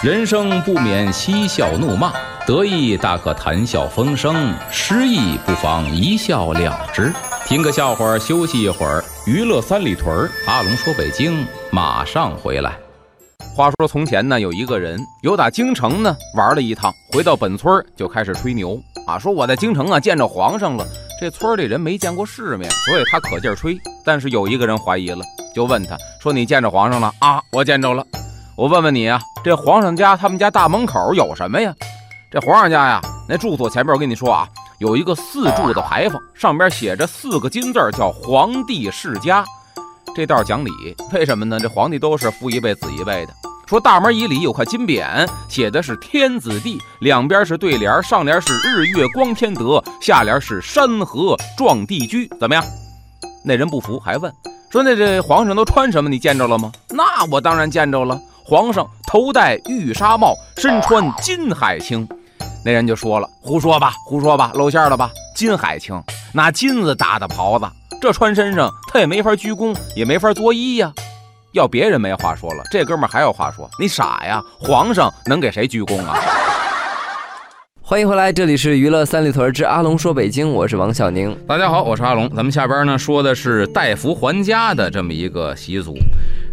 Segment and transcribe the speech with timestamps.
[0.00, 2.12] 人生不免嬉笑怒骂，
[2.46, 7.12] 得意大可谈笑风生，失意不妨一笑了之。
[7.48, 9.02] 听个笑话，休息一会儿。
[9.26, 12.78] 娱乐三里屯，阿龙说北京，马上回来。
[13.56, 20.86] 话说从前呢，有一个人由打京城呢玩了一趟，回到本村就开始吹牛啊，说我在京城啊见着皇上了。
[21.20, 23.76] 这村里人没见过世面，所以他可劲吹。
[24.04, 28.06] 但是有一个人怀疑了，就问他说：“你见着皇上了啊？”我见着了。
[28.58, 31.72] 我问问你啊，这皇上家他们家大门口有什么呀？
[32.28, 39.44] 这皇上家呀，那住所前边我跟你说啊，有一个四柱的牌坊，上边写着四个金字叫“皇帝世家”。
[40.12, 40.72] 这倒是讲理，
[41.12, 41.56] 为什么呢？
[41.60, 43.32] 这皇帝都是父一辈子一辈的。
[43.68, 52.26] 说大门以里有块金匾，写的是天子地，两边是对联，上联是日月光天德，下联是山河壮地居。
[52.40, 52.64] 怎么样？
[53.44, 54.32] 那人不服，还问
[54.68, 56.10] 说：“那这皇上都穿什么？
[56.10, 58.20] 你见着了吗？”那我当然见着了。
[58.50, 62.08] 皇上头戴玉纱帽，身穿金海青。
[62.64, 65.10] 那人就说了：“胡说吧，胡说吧，露馅了吧？
[65.36, 67.66] 金海青，拿金子打的袍子，
[68.00, 70.90] 这穿身上他也没法鞠躬，也没法作揖呀。”
[71.52, 73.68] 要别人没话说了，这哥们还有话说。
[73.78, 74.42] 你傻呀？
[74.58, 76.16] 皇上能给谁鞠躬啊？
[77.84, 81.36] 欢迎回来，这里是娱乐三里屯之阿龙说北京，我是王小宁。
[81.46, 82.26] 大家好，我是阿龙。
[82.34, 85.92] 咱们下边呢说的是代福还家的这么一个习俗。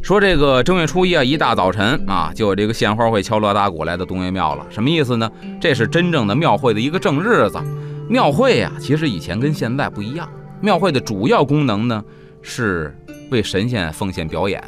[0.05, 4.63] 说这个正月初一啊，一大早晨啊，就有这个献花会敲锣打鼓来到东岳庙了。
[4.69, 5.27] 什么意思呢？
[5.59, 7.59] 这是真正的庙会的一个正日子。
[8.07, 10.29] 庙会呀，其实以前跟现在不一样。
[10.61, 12.03] 庙会的主要功能呢，
[12.43, 12.95] 是
[13.31, 14.63] 为神仙奉献表演。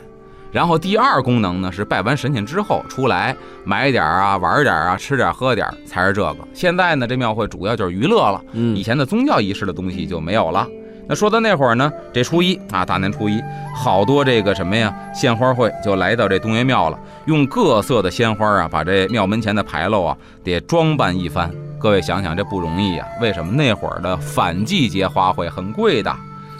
[0.52, 6.38] 然后第二功能呢是拜完神仙之后出来买点啊玩点啊吃点喝点才是这个。
[6.52, 8.42] 现在呢这庙会主要就是娱乐了，
[8.74, 10.68] 以前的宗教仪式的东西就没有了。
[11.10, 13.42] 那说到那会儿呢，这初一啊大年初一，
[13.74, 21.50] 好多这个什么呀献花会就来到这东岳庙了，用各色的鲜花啊把这庙门前的牌楼啊得装扮一番。
[21.80, 26.14] 各位想想这不容易呀，为什么那会儿的反季节花卉很贵的？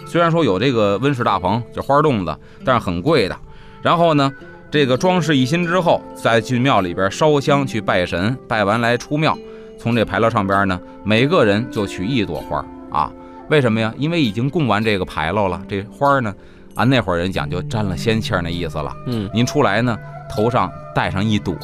[0.06, 3.36] 虽然说有这个温室大棚就花洞子，但是很贵的。
[3.82, 4.32] 然后呢，
[4.70, 9.36] 这个装饰一新之后，再去庙里边烧香去拜神，拜完来出庙，
[9.78, 13.12] 从这牌楼上边呢，每个人就取一朵花啊。
[13.48, 13.92] 为什么呀？
[13.96, 16.34] 因为已经供完这个牌楼了，这花呢，
[16.74, 18.92] 按那会儿人讲究沾了仙气儿那意思了。
[19.06, 19.96] 嗯，您出来呢，
[20.30, 21.54] 头上戴上一朵，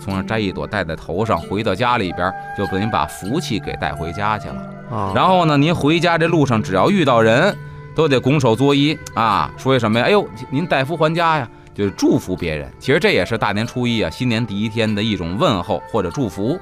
[0.00, 4.56] 从上摘一朵戴在头上，回到家里边就等于把福气给带回家去了。
[4.90, 7.56] 啊，然后呢，您回家这路上只要遇到人，
[7.94, 10.06] 都得拱手作揖啊，说一什么呀？
[10.06, 11.48] 哎呦，您带福还家呀！
[11.74, 16.58] 就是祝福别人，其实这也是大年初一啊，新年第一天的一种问候或者祝福。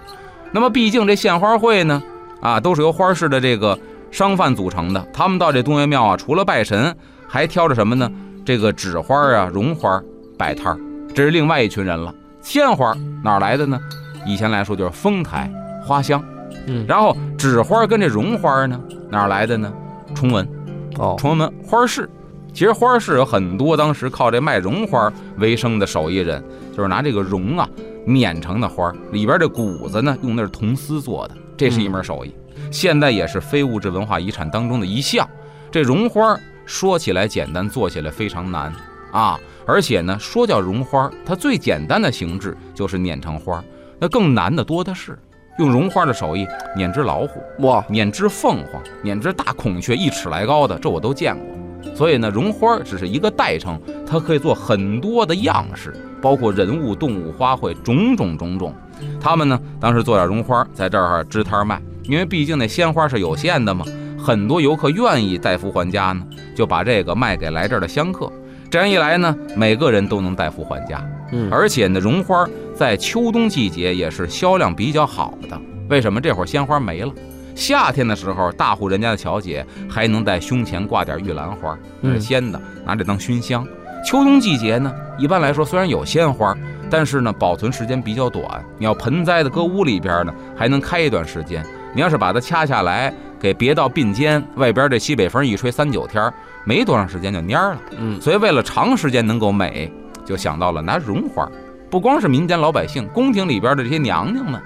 [0.53, 2.03] 那么毕竟这献花会呢，
[2.43, 3.79] 啊，都是由花市的这个
[4.17, 5.09] 商贩组成的。
[5.13, 6.97] 他们到这东岳庙啊，除了拜神，
[7.29, 8.11] 还挑着什么呢？
[8.47, 10.03] 这个纸花啊、绒花
[10.39, 10.81] 摆摊儿。
[11.15, 12.15] 这是另外一群人了。
[12.41, 13.79] 鲜花哪来的呢？
[14.25, 15.53] 以前来说就是丰台
[15.85, 16.25] 花香。
[16.67, 19.71] 嗯，然后纸花跟这绒花呢，哪来的呢？
[20.15, 20.49] 崇文，
[20.97, 22.09] 哦，崇文门花市。
[22.55, 26.43] 其实花市有很多，当时靠这卖绒花为生的手艺人，
[26.75, 27.69] 就是拿这个绒啊
[28.07, 32.35] 碾成的花，里边这骨子呢用的是铜丝做的，这是一门手艺。
[32.71, 35.29] 现在也是非物质文化遗产当中的一项。
[35.71, 38.73] 这绒花说起来简单，做起来非常难
[39.13, 39.39] 啊！
[39.67, 43.63] 而且呢，说叫绒花，它最简单的形制就是碾成花，
[43.99, 45.19] 那更难的多的是。
[45.59, 51.95] 用绒花的手艺碾只老虎，哇，碾只凤凰，碾只大孔雀一尺来高的，这我都见过。
[51.95, 58.75] 所以呢，绒花只是一个代称，它可以做很多的样式，包括人物、动物、花卉，种种种种。
[59.19, 63.85] 他们呢，当时做点绒花，在这儿支摊卖，因为毕竟那鲜花是有限的嘛。
[64.19, 68.33] 很多游客愿意代福还家呢，就把这个卖给来这儿的香客。
[68.69, 71.05] 这样一来呢，每个人都能带福还家。
[71.33, 72.45] 嗯，而且呢，绒花
[72.75, 75.61] 在秋冬季节也是销量比较好的。
[75.89, 76.21] 为什么？
[76.21, 77.13] 这会儿鲜花没了。
[77.55, 83.67] 夏天的时候，大户人家的小姐还能在胸前挂点玉兰花，那是鲜的，拿这当熏香。
[84.05, 86.57] 秋冬季节呢，一般来说虽然有鲜花，
[86.91, 88.65] 但是呢保存时间比较短。
[88.79, 91.65] 你要盆栽的搁屋里边呢，还能开一段时间。
[91.97, 93.11] 你要是把它掐下来，
[93.41, 96.31] 给别到鬓间，外边这西北风一吹，三九天
[96.63, 97.81] 没多长时间就蔫了。
[97.99, 99.91] 嗯，所以为了长时间能够美，
[100.23, 101.51] 就想到了拿绒花。
[101.89, 104.61] 不光是民间老百姓，宫廷里边的这些娘娘们，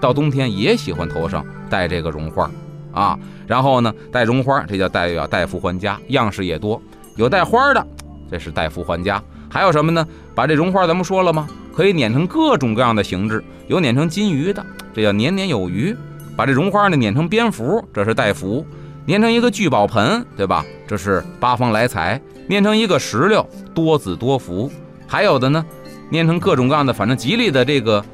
[0.00, 2.50] 到冬天也喜欢头上戴这个绒花
[2.92, 3.16] 啊。
[3.46, 6.82] 然后呢，戴绒花，这叫代表带福还家，样式也多，
[7.14, 7.86] 有戴花的，
[8.28, 9.22] 这是戴福还家。
[9.48, 10.04] 还有什么呢？
[10.34, 11.46] 把这绒花咱们说了吗？
[11.72, 15.96] 可以碾成各种各样的形制，有碾成金鱼的，这叫年年有余。
[16.36, 18.64] 把这绒花呢碾成蝙蝠，这是带福；
[19.06, 20.64] 碾成一个聚宝盆，对吧？
[20.86, 22.18] 这是八方来财；
[22.48, 24.70] 碾成一个石榴，多子多福。
[25.06, 25.64] 还有的呢，
[26.10, 28.04] 碾成各种各样的，反正吉利的这个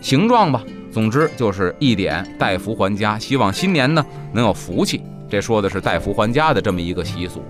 [0.00, 0.62] 形状吧。
[0.92, 5.02] 总之就是一点带福还家，希望新年呢能有福气。
[5.28, 7.44] 这说的是带福还家的这么一个习俗。